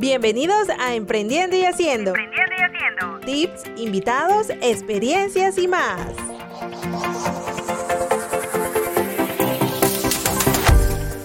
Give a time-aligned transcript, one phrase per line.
[0.00, 2.12] Bienvenidos a Emprendiendo y Haciendo.
[2.12, 3.20] Emprendiendo y haciendo.
[3.20, 6.29] Tips, invitados, experiencias y más.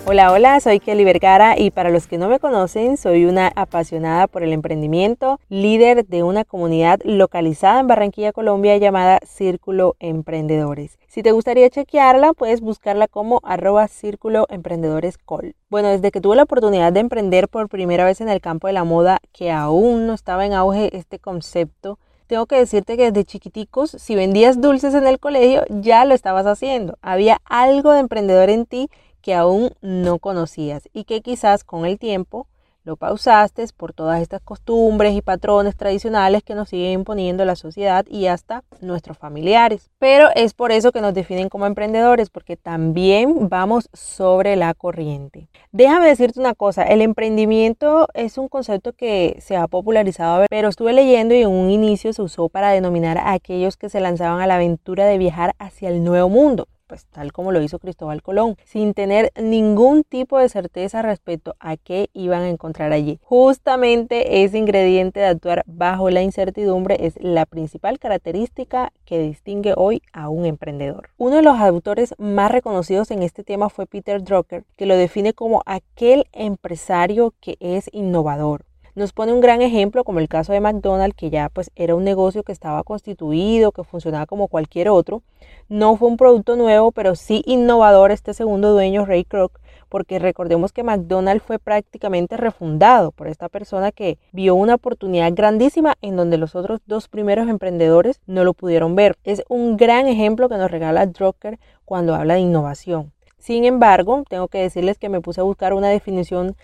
[0.07, 4.28] Hola, hola, soy Kelly Vergara y para los que no me conocen, soy una apasionada
[4.28, 10.99] por el emprendimiento, líder de una comunidad localizada en Barranquilla, Colombia llamada Círculo Emprendedores.
[11.08, 15.55] Si te gustaría chequearla, puedes buscarla como arroba Círculo Emprendedores Call.
[15.72, 18.73] Bueno, desde que tuve la oportunidad de emprender por primera vez en el campo de
[18.73, 21.98] la moda, que aún no estaba en auge este concepto,
[22.28, 26.45] tengo que decirte que desde chiquiticos, si vendías dulces en el colegio, ya lo estabas
[26.45, 26.98] haciendo.
[27.02, 28.90] Había algo de emprendedor en ti
[29.26, 32.46] que aún no conocías y que quizás con el tiempo
[32.84, 38.06] lo pausaste por todas estas costumbres y patrones tradicionales que nos sigue imponiendo la sociedad
[38.08, 39.90] y hasta nuestros familiares.
[39.98, 45.50] Pero es por eso que nos definen como emprendedores, porque también vamos sobre la corriente.
[45.72, 50.94] Déjame decirte una cosa, el emprendimiento es un concepto que se ha popularizado, pero estuve
[50.94, 54.45] leyendo y en un inicio se usó para denominar a aquellos que se lanzaban a
[54.45, 58.58] la aventura de viajar hacia el nuevo mundo pues tal como lo hizo Cristóbal Colón,
[58.64, 63.19] sin tener ningún tipo de certeza respecto a qué iban a encontrar allí.
[63.23, 70.02] Justamente ese ingrediente de actuar bajo la incertidumbre es la principal característica que distingue hoy
[70.14, 71.09] a un emprendedor.
[71.17, 75.33] Uno de los autores más reconocidos en este tema fue Peter Drucker, que lo define
[75.33, 78.66] como aquel empresario que es innovador
[78.96, 82.04] nos pone un gran ejemplo como el caso de McDonald's, que ya pues era un
[82.04, 85.22] negocio que estaba constituido, que funcionaba como cualquier otro.
[85.68, 90.72] No fue un producto nuevo, pero sí innovador este segundo dueño, Ray Kroc, porque recordemos
[90.72, 96.38] que McDonald's fue prácticamente refundado por esta persona que vio una oportunidad grandísima en donde
[96.38, 99.18] los otros dos primeros emprendedores no lo pudieron ver.
[99.23, 103.12] Es un gran ejemplo que nos regala Drucker cuando habla de innovación.
[103.46, 106.56] Sin embargo, tengo que decirles que me puse a buscar una definición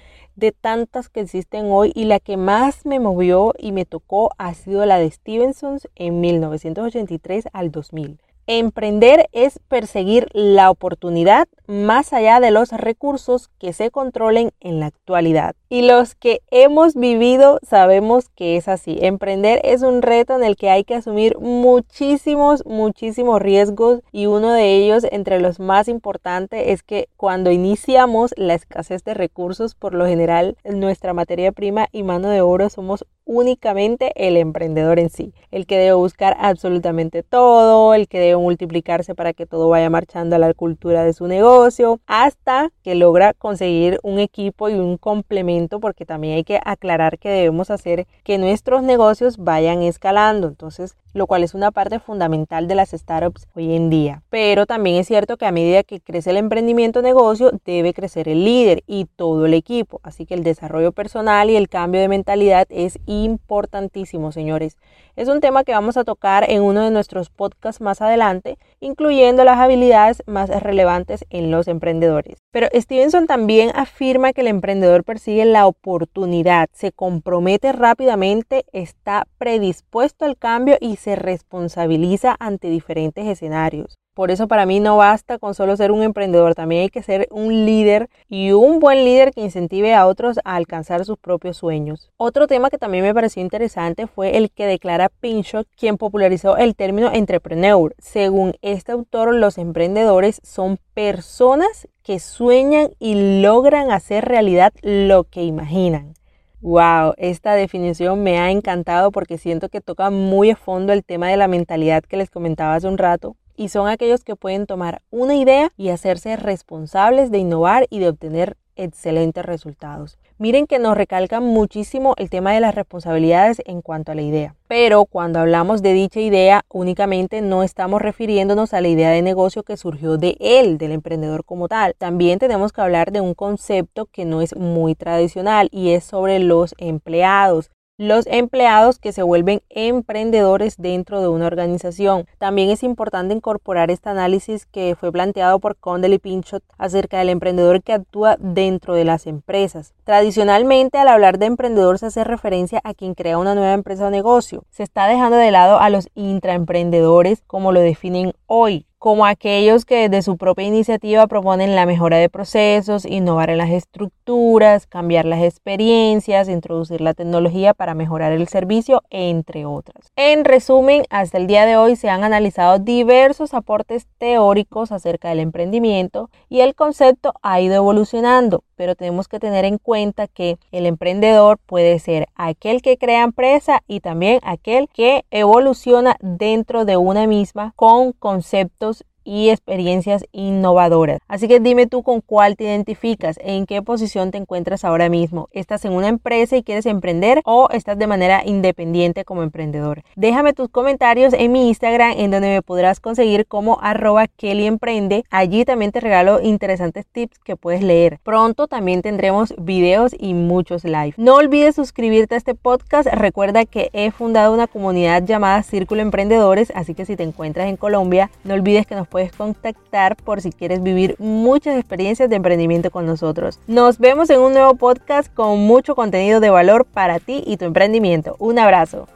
[0.42, 4.54] de tantas que existen hoy y la que más me movió y me tocó ha
[4.56, 8.20] sido la de Stevenson en 1983 al 2000.
[8.54, 14.88] Emprender es perseguir la oportunidad más allá de los recursos que se controlen en la
[14.88, 15.56] actualidad.
[15.70, 18.98] Y los que hemos vivido sabemos que es así.
[19.00, 24.52] Emprender es un reto en el que hay que asumir muchísimos, muchísimos riesgos y uno
[24.52, 29.94] de ellos, entre los más importantes, es que cuando iniciamos la escasez de recursos, por
[29.94, 35.34] lo general nuestra materia prima y mano de oro somos únicamente el emprendedor en sí,
[35.52, 40.36] el que debe buscar absolutamente todo, el que debe multiplicarse para que todo vaya marchando
[40.36, 45.80] a la cultura de su negocio, hasta que logra conseguir un equipo y un complemento,
[45.80, 50.48] porque también hay que aclarar que debemos hacer que nuestros negocios vayan escalando.
[50.48, 54.24] Entonces, lo cual es una parte fundamental de las startups hoy en día.
[54.30, 58.46] Pero también es cierto que a medida que crece el emprendimiento negocio, debe crecer el
[58.46, 60.00] líder y todo el equipo.
[60.04, 64.78] Así que el desarrollo personal y el cambio de mentalidad es importantísimo, señores.
[65.16, 69.44] Es un tema que vamos a tocar en uno de nuestros podcasts más adelante, incluyendo
[69.44, 72.41] las habilidades más relevantes en los emprendedores.
[72.52, 80.26] Pero Stevenson también afirma que el emprendedor persigue la oportunidad, se compromete rápidamente, está predispuesto
[80.26, 84.02] al cambio y se responsabiliza ante diferentes escenarios.
[84.14, 87.30] Por eso para mí no basta con solo ser un emprendedor, también hay que ser
[87.32, 92.12] un líder y un buen líder que incentive a otros a alcanzar sus propios sueños.
[92.18, 96.76] Otro tema que también me pareció interesante fue el que declara Pinchot, quien popularizó el
[96.76, 97.96] término entrepreneur.
[98.00, 101.88] Según este autor, los emprendedores son personas
[102.20, 106.14] sueñan y logran hacer realidad lo que imaginan.
[106.62, 111.28] Wow, esta definición me ha encantado porque siento que toca muy a fondo el tema
[111.30, 115.02] de la mentalidad que les comentaba hace un rato y son aquellos que pueden tomar
[115.10, 120.18] una idea y hacerse responsables de innovar y de obtener excelentes resultados.
[120.38, 124.56] Miren que nos recalca muchísimo el tema de las responsabilidades en cuanto a la idea.
[124.68, 129.64] Pero cuando hablamos de dicha idea, únicamente no estamos refiriéndonos a la idea de negocio
[129.64, 131.94] que surgió de él, del emprendedor como tal.
[131.96, 136.40] También tenemos que hablar de un concepto que no es muy tradicional y es sobre
[136.40, 137.70] los empleados
[138.02, 142.26] los empleados que se vuelven emprendedores dentro de una organización.
[142.40, 147.30] También es importante incorporar este análisis que fue planteado por Condell y Pinchot acerca del
[147.30, 149.94] emprendedor que actúa dentro de las empresas.
[150.04, 154.10] Tradicionalmente, al hablar de emprendedor se hace referencia a quien crea una nueva empresa o
[154.10, 154.64] negocio.
[154.72, 160.10] Se está dejando de lado a los intraemprendedores como lo definen hoy como aquellos que
[160.10, 165.42] de su propia iniciativa proponen la mejora de procesos, innovar en las estructuras, cambiar las
[165.42, 170.12] experiencias, introducir la tecnología para mejorar el servicio, entre otras.
[170.16, 175.40] En resumen, hasta el día de hoy se han analizado diversos aportes teóricos acerca del
[175.40, 180.86] emprendimiento y el concepto ha ido evolucionando, pero tenemos que tener en cuenta que el
[180.86, 187.26] emprendedor puede ser aquel que crea empresa y también aquel que evoluciona dentro de una
[187.26, 188.91] misma con conceptos
[189.32, 191.20] y experiencias innovadoras.
[191.30, 195.48] Así que dime tú con cuál te identificas, en qué posición te encuentras ahora mismo.
[195.54, 200.04] ¿Estás en una empresa y quieres emprender o estás de manera independiente como emprendedor?
[200.18, 205.24] Déjame tus comentarios en mi Instagram en donde me podrás conseguir como arroba Kelly Emprende.
[205.30, 208.20] Allí también te regalo interesantes tips que puedes leer.
[208.24, 211.14] Pronto también tendremos videos y muchos live.
[211.16, 213.08] No olvides suscribirte a este podcast.
[213.08, 217.78] Recuerda que he fundado una comunidad llamada Círculo Emprendedores, así que si te encuentras en
[217.78, 222.90] Colombia, no olvides que nos puedes contactar por si quieres vivir muchas experiencias de emprendimiento
[222.90, 223.60] con nosotros.
[223.68, 227.66] Nos vemos en un nuevo podcast con mucho contenido de valor para ti y tu
[227.66, 228.36] emprendimiento.
[228.40, 229.08] Un abrazo.